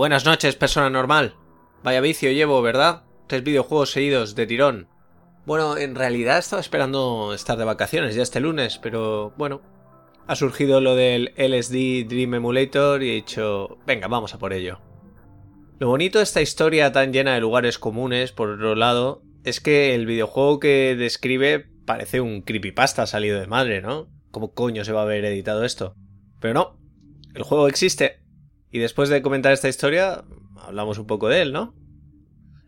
Buenas 0.00 0.24
noches, 0.24 0.56
persona 0.56 0.88
normal. 0.88 1.34
Vaya 1.82 2.00
vicio 2.00 2.32
llevo, 2.32 2.62
¿verdad? 2.62 3.02
Tres 3.26 3.44
videojuegos 3.44 3.90
seguidos 3.90 4.34
de 4.34 4.46
tirón. 4.46 4.88
Bueno, 5.44 5.76
en 5.76 5.94
realidad 5.94 6.38
estaba 6.38 6.62
esperando 6.62 7.34
estar 7.34 7.58
de 7.58 7.66
vacaciones 7.66 8.14
ya 8.14 8.22
este 8.22 8.40
lunes, 8.40 8.78
pero 8.78 9.34
bueno, 9.36 9.60
ha 10.26 10.36
surgido 10.36 10.80
lo 10.80 10.94
del 10.96 11.34
LSD 11.36 12.08
Dream 12.08 12.32
Emulator 12.32 13.02
y 13.02 13.10
he 13.10 13.14
dicho, 13.16 13.76
venga, 13.86 14.08
vamos 14.08 14.32
a 14.32 14.38
por 14.38 14.54
ello. 14.54 14.80
Lo 15.78 15.88
bonito 15.88 16.16
de 16.16 16.24
esta 16.24 16.40
historia 16.40 16.92
tan 16.92 17.12
llena 17.12 17.34
de 17.34 17.40
lugares 17.42 17.78
comunes, 17.78 18.32
por 18.32 18.48
otro 18.48 18.74
lado, 18.76 19.20
es 19.44 19.60
que 19.60 19.94
el 19.94 20.06
videojuego 20.06 20.60
que 20.60 20.96
describe 20.96 21.68
parece 21.84 22.22
un 22.22 22.40
creepypasta 22.40 23.06
salido 23.06 23.38
de 23.38 23.48
madre, 23.48 23.82
¿no? 23.82 24.08
¿Cómo 24.30 24.54
coño 24.54 24.82
se 24.82 24.92
va 24.92 25.00
a 25.00 25.04
haber 25.04 25.26
editado 25.26 25.62
esto? 25.62 25.94
Pero 26.40 26.54
no, 26.54 26.78
el 27.34 27.42
juego 27.42 27.68
existe. 27.68 28.19
Y 28.70 28.78
después 28.78 29.08
de 29.08 29.22
comentar 29.22 29.52
esta 29.52 29.68
historia, 29.68 30.24
hablamos 30.56 30.98
un 30.98 31.06
poco 31.06 31.28
de 31.28 31.42
él, 31.42 31.52
¿no? 31.52 31.74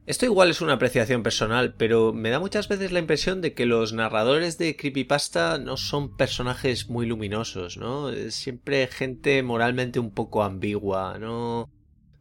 Esto 0.05 0.27
igual 0.27 0.51
es 0.51 0.60
una 0.60 0.73
apreciación 0.73 1.23
personal, 1.23 1.74
pero 1.74 2.12
me 2.12 2.30
da 2.30 2.41
muchas 2.41 2.66
veces 2.66 2.91
la 2.91 2.98
impresión 2.98 3.41
de 3.41 3.55
que 3.55 3.66
los 3.66 3.93
narradores 3.93 4.59
de 4.59 4.74
Creepypasta 4.76 5.59
no 5.59 5.76
son 5.76 6.16
personajes 6.16 6.88
muy 6.88 7.07
luminosos, 7.07 7.76
¿no? 7.76 8.10
Es 8.10 8.35
siempre 8.35 8.88
gente 8.88 9.45
moralmente 9.45 10.01
un 10.01 10.10
poco 10.10 10.43
ambigua, 10.43 11.18
¿no? 11.21 11.71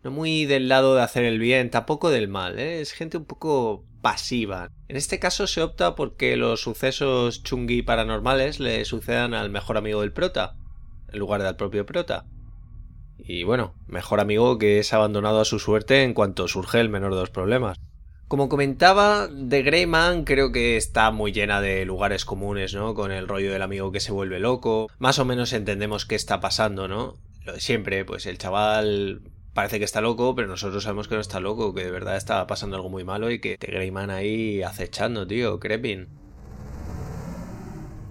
No 0.03 0.11
muy 0.11 0.45
del 0.45 0.67
lado 0.67 0.93
de 0.93 1.01
hacer 1.01 1.23
el 1.23 1.39
bien, 1.39 1.71
tampoco 1.71 2.11
del 2.11 2.27
mal, 2.27 2.59
¿eh? 2.59 2.81
Es 2.81 2.91
gente 2.91 3.17
un 3.17 3.25
poco 3.25 3.83
pasiva. 4.03 4.69
En 4.87 4.95
este 4.95 5.17
caso 5.17 5.47
se 5.47 5.63
opta 5.63 5.95
porque 5.95 6.37
los 6.37 6.61
sucesos 6.61 7.41
chungui 7.41 7.81
paranormales 7.81 8.59
le 8.59 8.85
sucedan 8.85 9.33
al 9.33 9.49
mejor 9.49 9.77
amigo 9.77 10.01
del 10.01 10.13
prota, 10.13 10.55
en 11.11 11.17
lugar 11.17 11.41
del 11.41 11.55
propio 11.55 11.83
prota. 11.87 12.25
Y 13.23 13.43
bueno, 13.43 13.75
mejor 13.87 14.19
amigo 14.19 14.57
que 14.57 14.79
es 14.79 14.93
abandonado 14.93 15.39
a 15.39 15.45
su 15.45 15.59
suerte 15.59 16.03
en 16.03 16.13
cuanto 16.13 16.47
surge 16.47 16.79
el 16.79 16.89
menor 16.89 17.13
de 17.13 17.21
los 17.21 17.29
problemas. 17.29 17.77
Como 18.27 18.47
comentaba, 18.47 19.29
The 19.49 19.61
Grey 19.61 19.85
Man 19.85 20.23
creo 20.23 20.51
que 20.51 20.77
está 20.77 21.11
muy 21.11 21.33
llena 21.33 21.59
de 21.59 21.83
lugares 21.83 22.23
comunes, 22.23 22.73
¿no? 22.73 22.93
Con 22.93 23.11
el 23.11 23.27
rollo 23.27 23.51
del 23.51 23.61
amigo 23.61 23.91
que 23.91 23.99
se 23.99 24.13
vuelve 24.13 24.39
loco. 24.39 24.89
Más 24.99 25.19
o 25.19 25.25
menos 25.25 25.51
entendemos 25.51 26.05
qué 26.05 26.15
está 26.15 26.39
pasando, 26.39 26.87
¿no? 26.87 27.15
Lo 27.43 27.53
de 27.53 27.59
siempre, 27.59 28.05
pues 28.05 28.25
el 28.25 28.37
chaval 28.37 29.21
parece 29.53 29.79
que 29.79 29.85
está 29.85 29.99
loco, 29.99 30.33
pero 30.33 30.47
nosotros 30.47 30.83
sabemos 30.83 31.09
que 31.09 31.15
no 31.15 31.21
está 31.21 31.41
loco, 31.41 31.73
que 31.73 31.83
de 31.83 31.91
verdad 31.91 32.15
está 32.15 32.47
pasando 32.47 32.77
algo 32.77 32.89
muy 32.89 33.03
malo 33.03 33.31
y 33.31 33.39
que 33.39 33.57
The 33.57 33.67
Grey 33.67 33.91
Man 33.91 34.09
ahí 34.09 34.63
acechando, 34.63 35.27
tío, 35.27 35.59
crepin. 35.59 36.20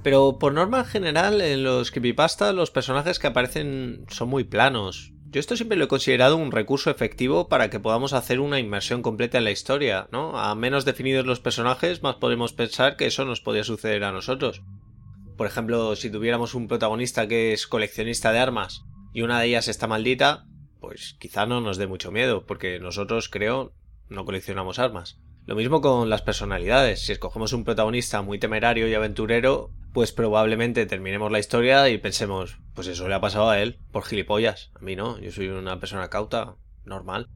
Pero 0.03 0.39
por 0.39 0.55
norma 0.55 0.85
general, 0.85 1.41
en 1.41 1.63
los 1.63 1.91
creepypasta 1.91 2.53
los 2.53 2.71
personajes 2.71 3.19
que 3.19 3.27
aparecen 3.27 4.07
son 4.09 4.29
muy 4.29 4.45
planos. 4.45 5.13
Yo 5.33 5.39
esto 5.39 5.57
siempre 5.57 5.77
lo 5.77 5.85
he 5.85 5.89
considerado 5.89 6.37
un 6.37 6.51
recurso 6.51 6.91
efectivo 6.91 7.49
para 7.49 7.71
que 7.71 7.79
podamos 7.79 8.15
hacer 8.15 8.41
una 8.41 8.59
inmersión 8.59 9.03
completa 9.03 9.39
en 9.39 9.45
la 9.45 9.53
historia, 9.53 10.09
¿no? 10.11 10.37
A 10.37 10.55
menos 10.57 10.85
definidos 10.85 11.25
los 11.25 11.39
personajes, 11.39 12.03
más 12.03 12.17
podemos 12.17 12.53
pensar 12.53 12.97
que 12.97 13.07
eso 13.07 13.25
nos 13.25 13.41
podría 13.41 13.63
suceder 13.63 14.03
a 14.03 14.11
nosotros. 14.11 14.63
Por 15.37 15.47
ejemplo, 15.47 15.95
si 15.95 16.11
tuviéramos 16.11 16.55
un 16.55 16.67
protagonista 16.67 17.29
que 17.29 17.53
es 17.53 17.67
coleccionista 17.67 18.33
de 18.33 18.41
armas 18.41 18.85
y 19.13 19.23
una 19.23 19.39
de 19.39 19.47
ellas 19.47 19.69
está 19.69 19.87
maldita, 19.87 20.47
pues 20.81 21.17
quizá 21.21 21.47
no 21.47 21.61
nos 21.61 21.77
dé 21.77 21.87
mucho 21.87 22.11
miedo, 22.11 22.45
porque 22.45 22.81
nosotros, 22.81 23.29
creo, 23.29 23.73
no 24.09 24.25
coleccionamos 24.25 24.79
armas. 24.79 25.21
Lo 25.47 25.55
mismo 25.55 25.81
con 25.81 26.11
las 26.11 26.23
personalidades. 26.23 27.07
Si 27.07 27.13
escogemos 27.13 27.53
un 27.53 27.65
protagonista 27.65 28.23
muy 28.23 28.39
temerario 28.39 28.89
y 28.89 28.95
aventurero, 28.95 29.71
pues 29.93 30.13
probablemente 30.13 30.87
terminemos 30.87 31.33
la 31.33 31.39
historia 31.39 31.89
y 31.89 31.99
pensemos, 31.99 32.59
pues 32.75 32.87
eso 32.87 33.09
le 33.09 33.15
ha 33.15 33.21
pasado 33.21 33.51
a 33.51 33.61
él, 33.61 33.79
por 33.93 34.05
gilipollas. 34.05 34.71
A 34.75 34.81
mí 34.81 34.97
no, 34.97 35.19
yo 35.19 35.31
soy 35.33 35.49
una 35.49 35.81
persona 35.81 36.09
cauta, 36.09 36.57
normal. 36.85 37.29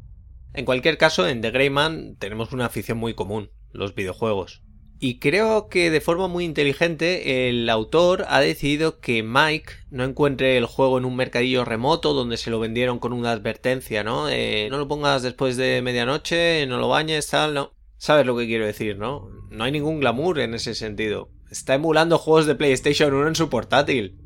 En 0.53 0.65
cualquier 0.65 0.99
caso, 0.99 1.27
en 1.27 1.41
The 1.41 1.51
Greyman 1.51 2.17
tenemos 2.17 2.53
una 2.53 2.67
afición 2.67 2.99
muy 2.99 3.15
común, 3.15 3.51
los 3.73 3.95
videojuegos. 3.95 4.63
Y 5.01 5.19
creo 5.19 5.69
que 5.69 5.91
de 5.91 6.01
forma 6.01 6.29
muy 6.29 6.45
inteligente 6.45 7.49
el 7.49 7.69
autor 7.69 8.25
ha 8.29 8.41
decidido 8.41 9.01
que 9.01 9.23
Mike 9.23 9.73
no 9.91 10.05
encuentre 10.05 10.57
el 10.57 10.67
juego 10.67 10.99
en 10.99 11.05
un 11.05 11.17
mercadillo 11.17 11.65
remoto 11.65 12.15
donde 12.15 12.37
se 12.37 12.51
lo 12.51 12.61
vendieron 12.61 13.01
con 13.01 13.13
una 13.13 13.33
advertencia, 13.33 14.05
¿no? 14.05 14.29
Eh, 14.29 14.69
no 14.71 14.79
lo 14.79 14.87
pongas 14.87 15.23
después 15.23 15.57
de 15.57 15.83
medianoche, 15.83 16.65
no 16.67 16.79
lo 16.79 16.89
bañes, 16.89 17.29
tal, 17.29 17.55
no. 17.55 17.73
¿Sabes 17.99 18.25
lo 18.25 18.37
que 18.37 18.47
quiero 18.47 18.67
decir, 18.67 18.97
no? 18.97 19.29
No 19.51 19.65
hay 19.65 19.73
ningún 19.73 19.99
glamour 19.99 20.39
en 20.39 20.55
ese 20.55 20.75
sentido. 20.75 21.29
Está 21.51 21.75
emulando 21.75 22.19
juegos 22.19 22.47
de 22.47 22.55
PlayStation 22.55 23.15
1 23.15 23.29
en 23.29 23.35
su 23.37 23.49
portátil. 23.49 24.19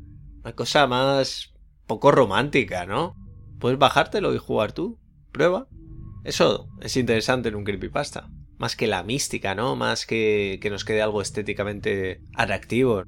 Una 0.43 0.53
cosa 0.53 0.87
más 0.87 1.53
poco 1.85 2.11
romántica, 2.11 2.85
¿no? 2.85 3.15
Puedes 3.59 3.77
bajártelo 3.77 4.33
y 4.33 4.37
jugar 4.37 4.71
tú. 4.71 4.99
Prueba. 5.31 5.67
Eso 6.23 6.67
es 6.81 6.97
interesante 6.97 7.49
en 7.49 7.55
un 7.55 7.63
creepypasta. 7.63 8.29
Más 8.57 8.75
que 8.75 8.87
la 8.87 9.03
mística, 9.03 9.55
¿no? 9.55 9.75
Más 9.75 10.05
que 10.05 10.59
que 10.61 10.69
nos 10.69 10.85
quede 10.85 11.01
algo 11.01 11.21
estéticamente 11.21 12.21
atractivo. 12.35 13.03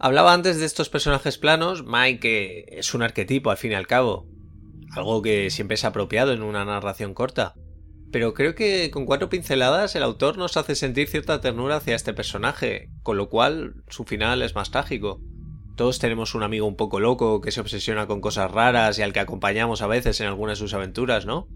Hablaba 0.00 0.32
antes 0.32 0.60
de 0.60 0.66
estos 0.66 0.88
personajes 0.88 1.38
planos, 1.38 1.84
Mike 1.84 2.78
es 2.78 2.94
un 2.94 3.02
arquetipo 3.02 3.50
al 3.50 3.56
fin 3.56 3.72
y 3.72 3.74
al 3.74 3.88
cabo. 3.88 4.28
Algo 4.92 5.22
que 5.22 5.50
siempre 5.50 5.74
es 5.74 5.84
apropiado 5.84 6.32
en 6.32 6.42
una 6.42 6.64
narración 6.64 7.14
corta. 7.14 7.54
Pero 8.10 8.32
creo 8.32 8.54
que 8.54 8.90
con 8.90 9.04
cuatro 9.04 9.28
pinceladas 9.28 9.94
el 9.94 10.02
autor 10.02 10.38
nos 10.38 10.56
hace 10.56 10.74
sentir 10.74 11.08
cierta 11.08 11.40
ternura 11.40 11.76
hacia 11.76 11.94
este 11.94 12.14
personaje, 12.14 12.90
con 13.02 13.18
lo 13.18 13.28
cual 13.28 13.82
su 13.88 14.04
final 14.04 14.40
es 14.40 14.54
más 14.54 14.70
trágico. 14.70 15.20
Todos 15.76 15.98
tenemos 15.98 16.34
un 16.34 16.42
amigo 16.42 16.66
un 16.66 16.76
poco 16.76 17.00
loco 17.00 17.40
que 17.40 17.52
se 17.52 17.60
obsesiona 17.60 18.06
con 18.06 18.20
cosas 18.20 18.50
raras 18.50 18.98
y 18.98 19.02
al 19.02 19.12
que 19.12 19.20
acompañamos 19.20 19.82
a 19.82 19.86
veces 19.86 20.20
en 20.20 20.26
algunas 20.26 20.58
de 20.58 20.64
sus 20.64 20.74
aventuras, 20.74 21.26
¿no? 21.26 21.48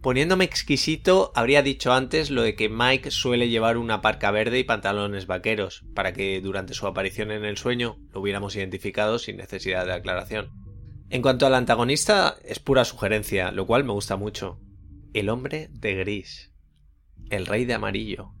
Poniéndome 0.00 0.44
exquisito, 0.44 1.32
habría 1.34 1.62
dicho 1.62 1.92
antes 1.92 2.30
lo 2.30 2.42
de 2.42 2.54
que 2.54 2.68
Mike 2.68 3.10
suele 3.10 3.48
llevar 3.48 3.76
una 3.76 4.00
parca 4.00 4.30
verde 4.30 4.60
y 4.60 4.64
pantalones 4.64 5.26
vaqueros, 5.26 5.84
para 5.94 6.12
que 6.12 6.40
durante 6.40 6.74
su 6.74 6.86
aparición 6.86 7.32
en 7.32 7.44
el 7.44 7.56
sueño 7.56 7.98
lo 8.12 8.20
hubiéramos 8.20 8.54
identificado 8.54 9.18
sin 9.18 9.36
necesidad 9.36 9.84
de 9.84 9.94
aclaración. 9.94 10.50
En 11.10 11.22
cuanto 11.22 11.46
al 11.46 11.54
antagonista, 11.54 12.36
es 12.44 12.60
pura 12.60 12.84
sugerencia, 12.84 13.50
lo 13.50 13.66
cual 13.66 13.82
me 13.82 13.92
gusta 13.92 14.16
mucho 14.16 14.60
el 15.18 15.30
hombre 15.30 15.70
de 15.72 15.94
gris, 15.94 16.52
el 17.30 17.46
rey 17.46 17.64
de 17.64 17.72
amarillo. 17.72 18.34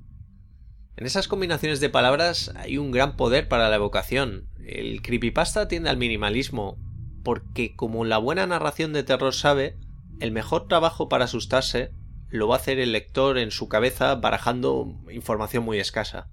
En 0.96 1.06
esas 1.06 1.26
combinaciones 1.26 1.80
de 1.80 1.88
palabras 1.88 2.52
hay 2.54 2.76
un 2.76 2.90
gran 2.90 3.16
poder 3.16 3.48
para 3.48 3.70
la 3.70 3.76
evocación. 3.76 4.50
El 4.62 5.00
creepypasta 5.00 5.68
tiende 5.68 5.88
al 5.88 5.96
minimalismo, 5.96 6.78
porque 7.24 7.74
como 7.74 8.04
la 8.04 8.18
buena 8.18 8.46
narración 8.46 8.92
de 8.92 9.04
terror 9.04 9.34
sabe, 9.34 9.78
el 10.20 10.32
mejor 10.32 10.68
trabajo 10.68 11.08
para 11.08 11.24
asustarse 11.24 11.92
lo 12.28 12.46
va 12.46 12.56
a 12.56 12.58
hacer 12.58 12.78
el 12.78 12.92
lector 12.92 13.38
en 13.38 13.52
su 13.52 13.68
cabeza 13.68 14.14
barajando 14.16 15.00
información 15.10 15.64
muy 15.64 15.78
escasa. 15.78 16.28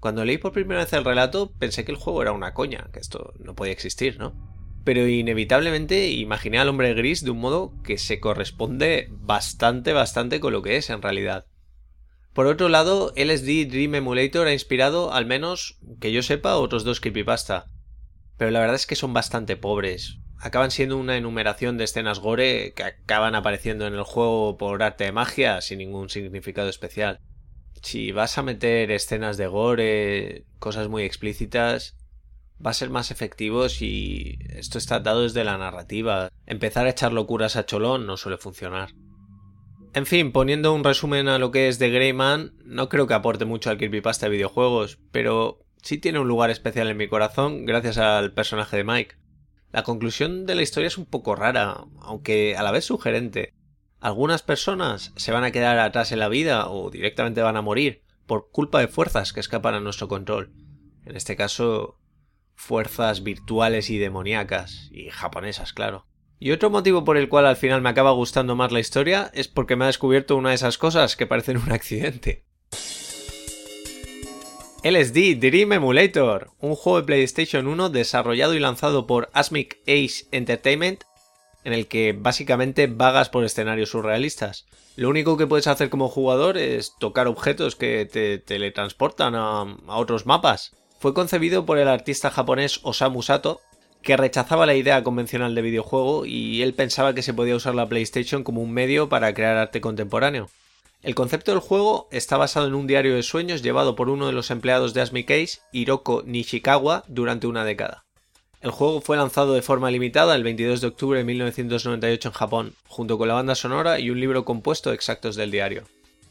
Cuando 0.00 0.24
leí 0.24 0.38
por 0.38 0.52
primera 0.52 0.80
vez 0.80 0.94
el 0.94 1.04
relato 1.04 1.52
pensé 1.58 1.84
que 1.84 1.92
el 1.92 1.98
juego 1.98 2.22
era 2.22 2.32
una 2.32 2.54
coña, 2.54 2.88
que 2.90 3.00
esto 3.00 3.34
no 3.38 3.54
podía 3.54 3.72
existir, 3.72 4.18
¿no? 4.18 4.53
Pero 4.84 5.08
inevitablemente 5.08 6.10
imaginé 6.10 6.58
al 6.58 6.68
hombre 6.68 6.94
gris 6.94 7.24
de 7.24 7.30
un 7.30 7.38
modo 7.38 7.72
que 7.82 7.98
se 7.98 8.20
corresponde 8.20 9.08
bastante, 9.10 9.92
bastante 9.92 10.40
con 10.40 10.52
lo 10.52 10.62
que 10.62 10.76
es 10.76 10.90
en 10.90 11.02
realidad. 11.02 11.46
Por 12.34 12.46
otro 12.46 12.68
lado, 12.68 13.12
LSD 13.16 13.70
Dream 13.70 13.94
Emulator 13.94 14.46
ha 14.46 14.52
inspirado, 14.52 15.12
al 15.12 15.24
menos 15.24 15.78
que 16.00 16.12
yo 16.12 16.22
sepa, 16.22 16.56
otros 16.56 16.84
dos 16.84 17.00
creepypasta. 17.00 17.66
Pero 18.36 18.50
la 18.50 18.60
verdad 18.60 18.74
es 18.74 18.86
que 18.86 18.96
son 18.96 19.12
bastante 19.12 19.56
pobres. 19.56 20.18
Acaban 20.38 20.72
siendo 20.72 20.98
una 20.98 21.16
enumeración 21.16 21.78
de 21.78 21.84
escenas 21.84 22.18
gore 22.18 22.74
que 22.74 22.82
acaban 22.82 23.34
apareciendo 23.36 23.86
en 23.86 23.94
el 23.94 24.02
juego 24.02 24.58
por 24.58 24.82
arte 24.82 25.04
de 25.04 25.12
magia 25.12 25.60
sin 25.60 25.78
ningún 25.78 26.10
significado 26.10 26.68
especial. 26.68 27.20
Si 27.82 28.12
vas 28.12 28.36
a 28.36 28.42
meter 28.42 28.90
escenas 28.90 29.36
de 29.36 29.46
gore, 29.46 30.44
cosas 30.58 30.88
muy 30.88 31.04
explícitas, 31.04 31.96
va 32.64 32.70
a 32.70 32.74
ser 32.74 32.90
más 32.90 33.10
efectivo 33.10 33.68
si 33.68 34.38
esto 34.50 34.78
está 34.78 35.00
dado 35.00 35.22
desde 35.22 35.44
la 35.44 35.58
narrativa. 35.58 36.30
Empezar 36.46 36.86
a 36.86 36.90
echar 36.90 37.12
locuras 37.12 37.56
a 37.56 37.66
cholón 37.66 38.06
no 38.06 38.16
suele 38.16 38.38
funcionar. 38.38 38.94
En 39.92 40.06
fin, 40.06 40.32
poniendo 40.32 40.72
un 40.72 40.82
resumen 40.82 41.28
a 41.28 41.38
lo 41.38 41.50
que 41.50 41.68
es 41.68 41.78
The 41.78 41.90
Greyman, 41.90 42.54
no 42.64 42.88
creo 42.88 43.06
que 43.06 43.14
aporte 43.14 43.44
mucho 43.44 43.70
al 43.70 43.76
creepypasta 43.76 44.26
de 44.26 44.32
videojuegos, 44.32 44.98
pero 45.12 45.60
sí 45.82 45.98
tiene 45.98 46.18
un 46.18 46.26
lugar 46.26 46.50
especial 46.50 46.88
en 46.88 46.96
mi 46.96 47.06
corazón 47.06 47.64
gracias 47.64 47.98
al 47.98 48.32
personaje 48.32 48.76
de 48.78 48.84
Mike. 48.84 49.16
La 49.70 49.84
conclusión 49.84 50.46
de 50.46 50.54
la 50.54 50.62
historia 50.62 50.88
es 50.88 50.98
un 50.98 51.06
poco 51.06 51.36
rara, 51.36 51.84
aunque 52.00 52.56
a 52.56 52.62
la 52.62 52.72
vez 52.72 52.86
sugerente. 52.86 53.54
Algunas 54.00 54.42
personas 54.42 55.12
se 55.16 55.32
van 55.32 55.44
a 55.44 55.50
quedar 55.50 55.78
atrás 55.78 56.12
en 56.12 56.18
la 56.18 56.28
vida 56.28 56.68
o 56.68 56.90
directamente 56.90 57.42
van 57.42 57.56
a 57.56 57.62
morir 57.62 58.02
por 58.26 58.50
culpa 58.50 58.80
de 58.80 58.88
fuerzas 58.88 59.32
que 59.32 59.40
escapan 59.40 59.74
a 59.74 59.80
nuestro 59.80 60.08
control. 60.08 60.52
En 61.04 61.16
este 61.16 61.36
caso, 61.36 61.98
fuerzas 62.54 63.22
virtuales 63.22 63.90
y 63.90 63.98
demoníacas, 63.98 64.88
y 64.92 65.10
japonesas, 65.10 65.72
claro. 65.72 66.06
Y 66.38 66.50
otro 66.50 66.70
motivo 66.70 67.04
por 67.04 67.16
el 67.16 67.28
cual 67.28 67.46
al 67.46 67.56
final 67.56 67.80
me 67.80 67.88
acaba 67.88 68.10
gustando 68.10 68.56
más 68.56 68.72
la 68.72 68.80
historia 68.80 69.30
es 69.34 69.48
porque 69.48 69.76
me 69.76 69.84
ha 69.84 69.88
descubierto 69.88 70.36
una 70.36 70.50
de 70.50 70.56
esas 70.56 70.78
cosas 70.78 71.16
que 71.16 71.26
parecen 71.26 71.56
un 71.56 71.72
accidente. 71.72 72.44
LSD 74.84 75.40
Dream 75.40 75.72
Emulator, 75.72 76.50
un 76.58 76.74
juego 76.74 77.00
de 77.00 77.06
PlayStation 77.06 77.66
1 77.66 77.88
desarrollado 77.88 78.52
y 78.52 78.58
lanzado 78.58 79.06
por 79.06 79.30
Asmic 79.32 79.78
Ace 79.86 80.26
Entertainment, 80.30 81.04
en 81.64 81.72
el 81.72 81.88
que 81.88 82.12
básicamente 82.12 82.86
vagas 82.86 83.30
por 83.30 83.44
escenarios 83.44 83.88
surrealistas. 83.88 84.66
Lo 84.96 85.08
único 85.08 85.38
que 85.38 85.46
puedes 85.46 85.66
hacer 85.68 85.88
como 85.88 86.08
jugador 86.08 86.58
es 86.58 86.94
tocar 86.98 87.26
objetos 87.28 87.76
que 87.76 88.04
te 88.04 88.36
teletransportan 88.36 89.34
a, 89.34 89.62
a 89.62 89.96
otros 89.96 90.26
mapas. 90.26 90.76
Fue 91.04 91.12
concebido 91.12 91.66
por 91.66 91.76
el 91.76 91.88
artista 91.88 92.30
japonés 92.30 92.80
Osamu 92.82 93.22
Sato, 93.22 93.60
que 94.00 94.16
rechazaba 94.16 94.64
la 94.64 94.74
idea 94.74 95.04
convencional 95.04 95.54
de 95.54 95.60
videojuego 95.60 96.24
y 96.24 96.62
él 96.62 96.72
pensaba 96.72 97.14
que 97.14 97.20
se 97.20 97.34
podía 97.34 97.56
usar 97.56 97.74
la 97.74 97.86
PlayStation 97.86 98.42
como 98.42 98.62
un 98.62 98.72
medio 98.72 99.10
para 99.10 99.34
crear 99.34 99.58
arte 99.58 99.82
contemporáneo. 99.82 100.48
El 101.02 101.14
concepto 101.14 101.50
del 101.50 101.60
juego 101.60 102.08
está 102.10 102.38
basado 102.38 102.68
en 102.68 102.74
un 102.74 102.86
diario 102.86 103.16
de 103.16 103.22
sueños 103.22 103.60
llevado 103.60 103.96
por 103.96 104.08
uno 104.08 104.28
de 104.28 104.32
los 104.32 104.50
empleados 104.50 104.94
de 104.94 105.02
Asmi 105.02 105.24
Case, 105.24 105.58
Hiroko 105.72 106.22
Nishikawa, 106.24 107.04
durante 107.06 107.46
una 107.46 107.66
década. 107.66 108.06
El 108.62 108.70
juego 108.70 109.02
fue 109.02 109.18
lanzado 109.18 109.52
de 109.52 109.60
forma 109.60 109.90
limitada 109.90 110.34
el 110.34 110.42
22 110.42 110.80
de 110.80 110.86
octubre 110.86 111.18
de 111.18 111.26
1998 111.26 112.28
en 112.28 112.34
Japón, 112.34 112.72
junto 112.88 113.18
con 113.18 113.28
la 113.28 113.34
banda 113.34 113.54
sonora 113.54 114.00
y 114.00 114.08
un 114.08 114.20
libro 114.20 114.46
compuesto 114.46 114.90
exactos 114.90 115.36
del 115.36 115.50
diario. 115.50 115.84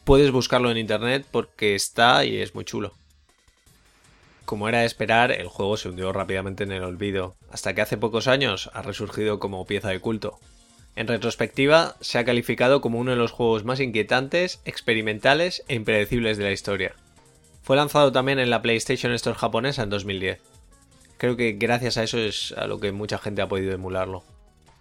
Puedes 0.04 0.32
buscarlo 0.32 0.72
en 0.72 0.78
internet 0.78 1.28
porque 1.30 1.76
está 1.76 2.26
y 2.26 2.38
es 2.38 2.56
muy 2.56 2.66
chulo. 2.66 2.94
Como 4.46 4.68
era 4.70 4.80
de 4.80 4.86
esperar, 4.86 5.32
el 5.32 5.48
juego 5.48 5.78
se 5.78 5.90
hundió 5.90 6.12
rápidamente 6.12 6.64
en 6.64 6.72
el 6.72 6.84
olvido, 6.84 7.36
hasta 7.52 7.74
que 7.74 7.82
hace 7.82 7.98
pocos 7.98 8.28
años 8.28 8.70
ha 8.74 8.82
resurgido 8.82 9.40
como 9.40 9.66
pieza 9.66 9.90
de 9.90 10.00
culto. 10.00 10.40
En 10.96 11.08
retrospectiva, 11.08 11.96
se 12.02 12.20
ha 12.20 12.26
calificado 12.26 12.82
como 12.82 13.00
uno 13.00 13.12
de 13.12 13.18
los 13.18 13.32
juegos 13.32 13.64
más 13.64 13.80
inquietantes, 13.80 14.62
experimentales 14.66 15.64
e 15.68 15.76
impredecibles 15.76 16.38
de 16.38 16.44
la 16.44 16.52
historia. 16.52 16.94
Fue 17.64 17.78
lanzado 17.78 18.12
también 18.12 18.40
en 18.40 18.50
la 18.50 18.62
PlayStation 18.62 19.14
Store 19.14 19.38
japonesa 19.38 19.84
en 19.84 19.90
2010 19.90 20.40
creo 21.24 21.38
que 21.38 21.54
gracias 21.54 21.96
a 21.96 22.04
eso 22.04 22.18
es 22.18 22.54
a 22.58 22.68
lo 22.68 22.82
que 22.82 22.92
mucha 22.92 23.18
gente 23.18 23.42
ha 23.42 23.48
podido 23.48 23.72
emularlo. 23.72 24.26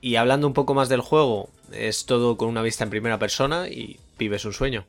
Y 0.01 0.17
hablando 0.17 0.49
un 0.49 0.55
poco 0.55 0.75
más 0.75 0.89
del 0.89 1.01
juego, 1.01 1.51
es 1.71 2.05
todo 2.05 2.37
con 2.37 2.49
una 2.49 2.63
vista 2.63 2.83
en 2.83 2.91
primera 2.91 3.21
persona 3.21 3.69
y 3.69 4.01
vives 4.19 4.45
un 4.45 4.53
sueño. 4.53 4.85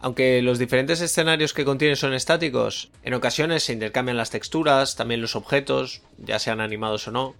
Aunque 0.00 0.42
los 0.42 0.58
diferentes 0.58 1.00
escenarios 1.00 1.52
que 1.52 1.64
contiene 1.64 1.96
son 1.96 2.14
estáticos, 2.14 2.90
en 3.02 3.14
ocasiones 3.14 3.64
se 3.64 3.72
intercambian 3.72 4.16
las 4.16 4.30
texturas, 4.30 4.94
también 4.94 5.20
los 5.20 5.34
objetos, 5.34 6.02
ya 6.18 6.38
sean 6.38 6.60
animados 6.60 7.08
o 7.08 7.10
no, 7.10 7.34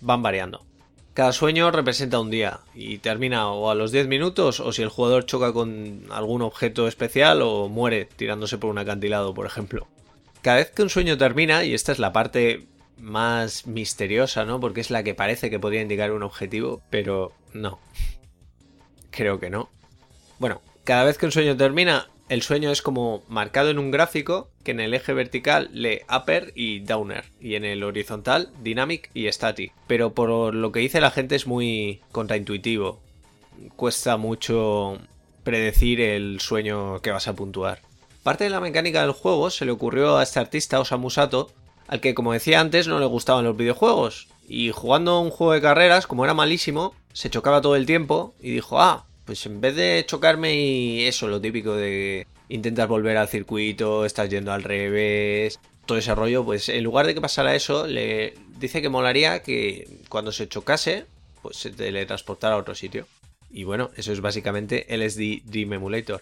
van 0.00 0.22
variando. 0.22 0.64
Cada 1.14 1.32
sueño 1.32 1.70
representa 1.70 2.18
un 2.20 2.30
día 2.30 2.60
y 2.74 2.98
termina 2.98 3.48
o 3.48 3.70
a 3.70 3.74
los 3.74 3.92
10 3.92 4.08
minutos 4.08 4.60
o 4.60 4.72
si 4.72 4.82
el 4.82 4.88
jugador 4.88 5.26
choca 5.26 5.52
con 5.52 6.04
algún 6.10 6.40
objeto 6.40 6.88
especial 6.88 7.42
o 7.42 7.68
muere 7.68 8.08
tirándose 8.16 8.56
por 8.56 8.70
un 8.70 8.78
acantilado, 8.78 9.34
por 9.34 9.46
ejemplo. 9.46 9.86
Cada 10.40 10.56
vez 10.56 10.70
que 10.70 10.82
un 10.82 10.88
sueño 10.88 11.18
termina, 11.18 11.64
y 11.64 11.74
esta 11.74 11.92
es 11.92 11.98
la 11.98 12.12
parte 12.12 12.66
más 12.96 13.66
misteriosa, 13.66 14.44
¿no? 14.44 14.58
Porque 14.58 14.80
es 14.80 14.90
la 14.90 15.02
que 15.02 15.14
parece 15.14 15.50
que 15.50 15.60
podría 15.60 15.82
indicar 15.82 16.12
un 16.12 16.22
objetivo, 16.22 16.82
pero 16.88 17.32
no. 17.52 17.78
Creo 19.10 19.38
que 19.38 19.50
no. 19.50 19.68
Bueno, 20.38 20.62
cada 20.84 21.04
vez 21.04 21.18
que 21.18 21.26
un 21.26 21.32
sueño 21.32 21.56
termina, 21.56 22.08
el 22.28 22.42
sueño 22.42 22.70
es 22.70 22.82
como 22.82 23.22
marcado 23.28 23.70
en 23.70 23.78
un 23.78 23.90
gráfico 23.90 24.48
que 24.64 24.70
en 24.70 24.80
el 24.80 24.94
eje 24.94 25.12
vertical 25.12 25.68
lee 25.72 26.00
upper 26.14 26.52
y 26.54 26.80
downer 26.80 27.24
y 27.40 27.56
en 27.56 27.64
el 27.64 27.82
horizontal 27.82 28.50
dynamic 28.62 29.10
y 29.12 29.30
static. 29.30 29.72
Pero 29.86 30.14
por 30.14 30.54
lo 30.54 30.72
que 30.72 30.80
dice 30.80 31.00
la 31.00 31.10
gente 31.10 31.34
es 31.34 31.46
muy 31.46 32.00
contraintuitivo. 32.10 33.00
Cuesta 33.76 34.16
mucho 34.16 34.98
predecir 35.44 36.00
el 36.00 36.40
sueño 36.40 37.00
que 37.00 37.10
vas 37.10 37.28
a 37.28 37.34
puntuar. 37.34 37.80
Parte 38.22 38.44
de 38.44 38.50
la 38.50 38.60
mecánica 38.60 39.02
del 39.02 39.12
juego 39.12 39.50
se 39.50 39.64
le 39.64 39.72
ocurrió 39.72 40.16
a 40.16 40.22
este 40.22 40.40
artista 40.40 40.80
Osamu 40.80 41.10
Sato 41.10 41.50
al 41.88 42.00
que, 42.00 42.14
como 42.14 42.32
decía 42.32 42.60
antes, 42.60 42.88
no 42.88 42.98
le 42.98 43.06
gustaban 43.06 43.44
los 43.44 43.56
videojuegos. 43.56 44.28
Y 44.48 44.70
jugando 44.70 45.20
un 45.20 45.30
juego 45.30 45.52
de 45.52 45.60
carreras, 45.60 46.06
como 46.06 46.24
era 46.24 46.32
malísimo, 46.32 46.94
se 47.12 47.28
chocaba 47.28 47.60
todo 47.60 47.76
el 47.76 47.84
tiempo 47.84 48.34
y 48.40 48.52
dijo, 48.52 48.80
ah, 48.80 49.04
pues 49.32 49.46
en 49.46 49.62
vez 49.62 49.74
de 49.76 50.04
chocarme 50.06 50.54
y 50.54 51.06
eso, 51.06 51.26
lo 51.26 51.40
típico 51.40 51.74
de 51.74 52.26
intentar 52.50 52.86
volver 52.86 53.16
al 53.16 53.28
circuito, 53.28 54.04
estás 54.04 54.28
yendo 54.28 54.52
al 54.52 54.62
revés, 54.62 55.58
todo 55.86 55.96
ese 55.96 56.14
rollo, 56.14 56.44
pues 56.44 56.68
en 56.68 56.84
lugar 56.84 57.06
de 57.06 57.14
que 57.14 57.22
pasara 57.22 57.54
eso, 57.54 57.86
le 57.86 58.34
dice 58.58 58.82
que 58.82 58.90
molaría 58.90 59.42
que 59.42 59.88
cuando 60.10 60.32
se 60.32 60.48
chocase, 60.48 61.06
pues 61.40 61.56
se 61.56 61.70
teletransportara 61.70 62.56
a 62.56 62.58
otro 62.58 62.74
sitio. 62.74 63.06
Y 63.50 63.64
bueno, 63.64 63.88
eso 63.96 64.12
es 64.12 64.20
básicamente 64.20 64.84
LSD 64.94 65.50
Dream 65.50 65.72
Emulator. 65.72 66.20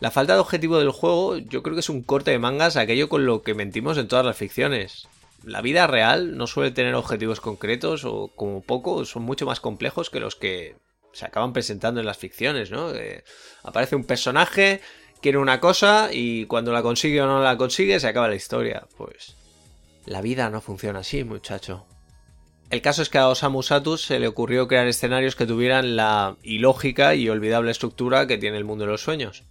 La 0.00 0.10
falta 0.10 0.34
de 0.34 0.40
objetivo 0.40 0.80
del 0.80 0.90
juego 0.90 1.38
yo 1.38 1.62
creo 1.62 1.76
que 1.76 1.82
es 1.82 1.88
un 1.88 2.02
corte 2.02 2.32
de 2.32 2.40
mangas 2.40 2.76
aquello 2.76 3.08
con 3.08 3.26
lo 3.26 3.42
que 3.42 3.54
mentimos 3.54 3.96
en 3.96 4.08
todas 4.08 4.26
las 4.26 4.36
ficciones. 4.36 5.06
La 5.44 5.62
vida 5.62 5.86
real 5.86 6.36
no 6.36 6.48
suele 6.48 6.72
tener 6.72 6.96
objetivos 6.96 7.40
concretos 7.40 8.04
o 8.04 8.26
como 8.34 8.60
poco 8.60 9.04
son 9.04 9.22
mucho 9.22 9.46
más 9.46 9.60
complejos 9.60 10.10
que 10.10 10.18
los 10.18 10.34
que 10.34 10.74
se 11.12 11.26
acaban 11.26 11.52
presentando 11.52 12.00
en 12.00 12.06
las 12.06 12.18
ficciones, 12.18 12.70
¿no? 12.70 12.92
aparece 13.62 13.96
un 13.96 14.04
personaje, 14.04 14.80
quiere 15.20 15.38
una 15.38 15.60
cosa 15.60 16.10
y 16.12 16.46
cuando 16.46 16.72
la 16.72 16.82
consigue 16.82 17.20
o 17.20 17.26
no 17.26 17.42
la 17.42 17.56
consigue 17.56 18.00
se 18.00 18.08
acaba 18.08 18.28
la 18.28 18.34
historia. 18.34 18.86
Pues 18.96 19.36
la 20.06 20.22
vida 20.22 20.50
no 20.50 20.60
funciona 20.60 21.00
así, 21.00 21.24
muchacho. 21.24 21.86
El 22.70 22.82
caso 22.82 23.02
es 23.02 23.08
que 23.08 23.18
a 23.18 23.28
Osamu 23.28 23.62
Satus 23.62 24.02
se 24.02 24.20
le 24.20 24.28
ocurrió 24.28 24.68
crear 24.68 24.86
escenarios 24.86 25.34
que 25.34 25.46
tuvieran 25.46 25.96
la 25.96 26.36
ilógica 26.42 27.16
y 27.16 27.28
olvidable 27.28 27.72
estructura 27.72 28.28
que 28.28 28.38
tiene 28.38 28.58
el 28.58 28.64
mundo 28.64 28.84
de 28.84 28.92
los 28.92 29.02
sueños. 29.02 29.42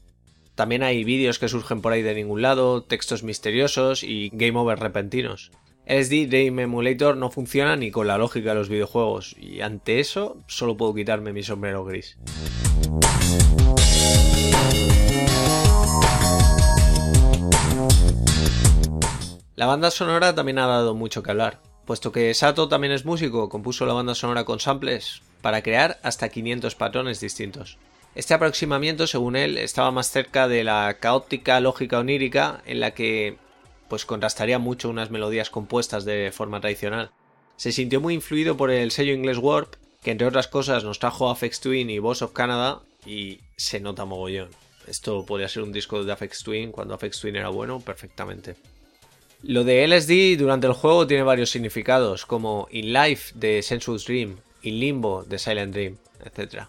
También 0.55 0.83
hay 0.83 1.03
vídeos 1.03 1.37
que 1.37 1.49
surgen 1.49 1.81
por 1.81 1.91
ahí 1.91 2.01
de 2.01 2.15
ningún 2.15 2.41
lado, 2.41 2.83
textos 2.83 3.23
misteriosos 3.23 4.03
y 4.03 4.29
game 4.33 4.57
over 4.57 4.79
repentinos. 4.79 5.51
SD 5.89 6.27
Game 6.29 6.61
Emulator 6.61 7.17
no 7.17 7.31
funciona 7.31 7.75
ni 7.75 7.89
con 7.89 8.05
la 8.05 8.19
lógica 8.19 8.49
de 8.49 8.55
los 8.55 8.69
videojuegos 8.69 9.35
y 9.39 9.61
ante 9.61 9.99
eso 9.99 10.37
solo 10.45 10.77
puedo 10.77 10.93
quitarme 10.93 11.33
mi 11.33 11.41
sombrero 11.41 11.83
gris. 11.83 12.15
La 19.55 19.65
banda 19.65 19.89
sonora 19.89 20.35
también 20.35 20.59
ha 20.59 20.67
dado 20.67 20.93
mucho 20.93 21.23
que 21.23 21.31
hablar, 21.31 21.59
puesto 21.85 22.11
que 22.11 22.35
Sato 22.35 22.67
también 22.67 22.93
es 22.93 23.03
músico, 23.03 23.49
compuso 23.49 23.87
la 23.87 23.93
banda 23.93 24.13
sonora 24.13 24.43
con 24.43 24.59
samples 24.59 25.23
para 25.41 25.63
crear 25.63 25.99
hasta 26.03 26.29
500 26.29 26.75
patrones 26.75 27.19
distintos. 27.19 27.79
Este 28.13 28.35
aproximamiento, 28.35 29.07
según 29.07 29.35
él, 29.35 29.57
estaba 29.57 29.89
más 29.89 30.11
cerca 30.11 30.47
de 30.47 30.63
la 30.63 30.97
caótica 30.99 31.59
lógica 31.59 31.97
onírica 31.97 32.61
en 32.67 32.79
la 32.79 32.91
que 32.91 33.37
pues 33.89 34.05
contrastaría 34.05 34.59
mucho 34.59 34.89
unas 34.89 35.11
melodías 35.11 35.49
compuestas 35.49 36.05
de 36.05 36.31
forma 36.31 36.61
tradicional. 36.61 37.11
Se 37.57 37.71
sintió 37.71 37.99
muy 37.99 38.13
influido 38.13 38.55
por 38.55 38.71
el 38.71 38.91
sello 38.91 39.13
inglés 39.13 39.37
Warp, 39.37 39.75
que 40.01 40.11
entre 40.11 40.27
otras 40.27 40.47
cosas 40.47 40.83
nos 40.83 40.99
trajo 40.99 41.29
Afex 41.29 41.59
Twin 41.59 41.89
y 41.89 41.99
Boss 41.99 42.21
of 42.21 42.31
Canada, 42.31 42.81
y 43.05 43.41
se 43.57 43.79
nota 43.79 44.05
mogollón. 44.05 44.49
Esto 44.87 45.25
podría 45.25 45.49
ser 45.49 45.63
un 45.63 45.71
disco 45.71 46.03
de 46.03 46.11
Afex 46.11 46.43
Twin 46.43 46.71
cuando 46.71 46.93
Afex 46.93 47.19
Twin 47.19 47.35
era 47.35 47.49
bueno, 47.49 47.79
perfectamente. 47.79 48.55
Lo 49.43 49.63
de 49.63 49.87
LSD 49.87 50.37
durante 50.37 50.67
el 50.67 50.73
juego 50.73 51.07
tiene 51.07 51.23
varios 51.23 51.49
significados, 51.49 52.25
como 52.25 52.67
In 52.71 52.93
Life 52.93 53.33
de 53.35 53.61
Sensuous 53.61 54.05
Dream, 54.05 54.37
In 54.63 54.79
Limbo 54.79 55.23
de 55.23 55.39
Silent 55.39 55.73
Dream, 55.73 55.97
etc. 56.25 56.63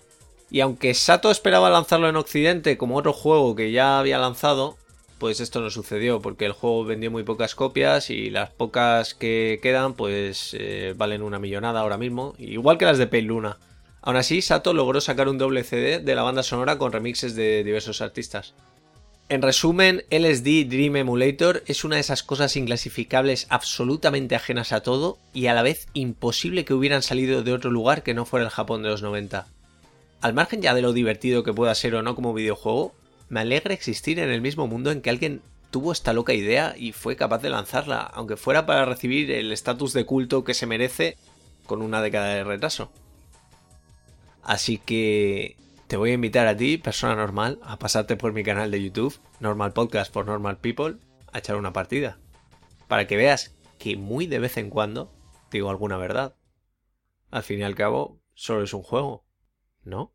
Y 0.51 0.61
aunque 0.61 0.95
Sato 0.95 1.31
esperaba 1.31 1.71
lanzarlo 1.71 2.09
en 2.09 2.17
Occidente 2.17 2.77
como 2.77 2.97
otro 2.97 3.13
juego 3.13 3.57
que 3.57 3.73
ya 3.73 3.99
había 3.99 4.19
lanzado, 4.19 4.77
pues 5.21 5.39
esto 5.39 5.61
no 5.61 5.69
sucedió 5.69 6.21
porque 6.21 6.47
el 6.47 6.53
juego 6.53 6.85
vendió 6.85 7.11
muy 7.11 7.23
pocas 7.23 7.55
copias 7.55 8.09
y 8.09 8.31
las 8.31 8.51
pocas 8.51 9.15
que 9.15 9.61
quedan 9.63 9.93
pues 9.93 10.57
eh, 10.59 10.95
valen 10.97 11.23
una 11.23 11.39
millonada 11.39 11.81
ahora 11.81 11.99
mismo, 11.99 12.35
igual 12.39 12.79
que 12.79 12.87
las 12.87 12.97
de 12.97 13.07
Pale 13.07 13.23
Luna. 13.23 13.59
Aún 14.01 14.17
así, 14.17 14.41
Sato 14.41 14.73
logró 14.73 15.01
sacar 15.03 15.29
un 15.29 15.37
doble 15.37 15.63
CD 15.63 15.99
de 15.99 16.15
la 16.15 16.23
banda 16.23 16.43
sonora 16.43 16.79
con 16.79 16.91
remixes 16.91 17.37
de 17.37 17.63
diversos 17.63 18.01
artistas. 18.01 18.55
En 19.29 19.43
resumen, 19.43 20.05
LSD 20.11 20.67
Dream 20.67 20.97
Emulator 20.97 21.63
es 21.67 21.85
una 21.85 21.97
de 21.97 22.01
esas 22.01 22.23
cosas 22.23 22.57
inclasificables 22.57 23.47
absolutamente 23.51 24.35
ajenas 24.35 24.73
a 24.73 24.83
todo 24.83 25.19
y 25.35 25.47
a 25.47 25.55
la 25.55 25.63
vez 25.63 25.87
imposible 25.93 26.65
que 26.65 26.75
hubieran 26.75 27.03
salido 27.03 27.43
de 27.43 27.53
otro 27.53 27.71
lugar 27.71 28.03
que 28.03 28.15
no 28.15 28.25
fuera 28.25 28.47
el 28.47 28.51
Japón 28.51 28.83
de 28.83 28.89
los 28.89 29.03
90. 29.03 29.47
Al 30.23 30.35
margen 30.35 30.63
ya 30.63 30.75
de 30.75 30.83
lo 30.83 30.95
divertido 30.95 31.45
que 31.45 31.53
pueda 31.53 31.75
ser 31.75 31.95
o 31.95 32.03
no 32.03 32.15
como 32.15 32.33
videojuego, 32.33 32.95
me 33.31 33.41
alegra 33.41 33.73
existir 33.73 34.19
en 34.19 34.29
el 34.29 34.43
mismo 34.43 34.67
mundo 34.67 34.91
en 34.91 35.01
que 35.01 35.09
alguien 35.09 35.41
tuvo 35.71 35.93
esta 35.93 36.13
loca 36.13 36.35
idea 36.35 36.75
y 36.77 36.93
fue 36.93 37.17
capaz 37.17 37.39
de 37.39 37.49
lanzarla, 37.49 38.01
aunque 38.03 38.37
fuera 38.37 38.67
para 38.67 38.85
recibir 38.85 39.31
el 39.31 39.53
estatus 39.53 39.93
de 39.93 40.05
culto 40.05 40.45
que 40.45 40.53
se 40.53 40.67
merece 40.67 41.17
con 41.67 41.81
una 41.81 42.03
década 42.03 42.35
de 42.35 42.45
retraso. 42.45 42.93
Así 44.43 44.79
que 44.79 45.57
te 45.87 45.97
voy 45.97 46.11
a 46.11 46.15
invitar 46.15 46.47
a 46.47 46.57
ti, 46.57 46.77
persona 46.77 47.15
normal, 47.15 47.59
a 47.63 47.79
pasarte 47.79 48.17
por 48.17 48.33
mi 48.33 48.43
canal 48.43 48.71
de 48.71 48.83
YouTube, 48.83 49.19
Normal 49.39 49.73
Podcast 49.73 50.13
for 50.13 50.27
Normal 50.27 50.59
People, 50.59 50.97
a 51.33 51.39
echar 51.39 51.57
una 51.57 51.73
partida. 51.73 52.19
Para 52.89 53.07
que 53.07 53.17
veas 53.17 53.55
que 53.79 53.97
muy 53.97 54.27
de 54.27 54.41
vez 54.41 54.57
en 54.57 54.71
cuando 54.71 55.13
digo 55.51 55.71
alguna 55.71 55.97
verdad. 55.97 56.35
Al 57.31 57.45
fin 57.45 57.61
y 57.61 57.63
al 57.63 57.77
cabo, 57.77 58.21
solo 58.35 58.65
es 58.65 58.75
un 58.75 58.83
juego. 58.83 59.25
¿no? 59.85 60.15